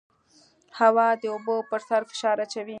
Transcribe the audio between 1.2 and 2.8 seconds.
د اوبو پر سر فشار اچوي.